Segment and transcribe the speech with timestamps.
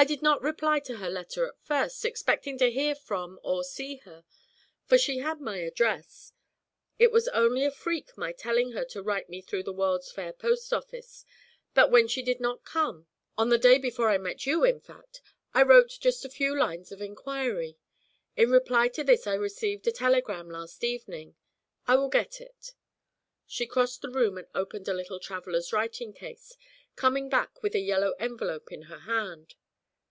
[0.00, 3.96] I did not reply to her letter at first, expecting to hear from or see
[4.04, 4.24] her,
[4.86, 6.32] for she had my address.
[7.00, 10.32] It was only a freak my telling her to write me through the World's Fair
[10.32, 11.24] post office;
[11.74, 15.20] but when she did not come on the day before I met you, in fact
[15.52, 17.76] I wrote just a few lines of inquiry.
[18.36, 21.34] In reply to this I received a telegram last evening.
[21.88, 22.72] I will get it.'
[23.48, 26.56] She crossed the room and opened a little traveller's writing case,
[26.94, 29.56] coming back with a yellow envelope in her hand.